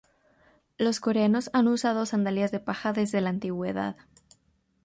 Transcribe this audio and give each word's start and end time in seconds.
Los 0.79 0.99
coreanos 0.99 1.51
han 1.53 1.67
usado 1.67 2.07
sandalias 2.07 2.49
de 2.49 2.59
paja 2.59 2.91
desde 2.91 3.21
la 3.21 3.29
antigüedad. 3.29 3.97